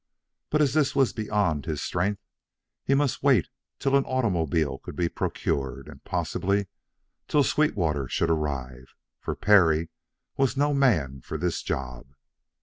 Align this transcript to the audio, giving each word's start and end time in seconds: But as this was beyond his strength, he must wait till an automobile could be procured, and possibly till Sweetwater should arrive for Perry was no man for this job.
But 0.49 0.63
as 0.63 0.73
this 0.73 0.95
was 0.95 1.13
beyond 1.13 1.67
his 1.67 1.79
strength, 1.79 2.23
he 2.83 2.95
must 2.95 3.21
wait 3.21 3.49
till 3.77 3.95
an 3.95 4.03
automobile 4.05 4.79
could 4.79 4.95
be 4.95 5.07
procured, 5.07 5.87
and 5.87 6.03
possibly 6.03 6.65
till 7.27 7.43
Sweetwater 7.43 8.07
should 8.07 8.31
arrive 8.31 8.95
for 9.19 9.35
Perry 9.35 9.89
was 10.37 10.57
no 10.57 10.73
man 10.73 11.21
for 11.21 11.37
this 11.37 11.61
job. 11.61 12.15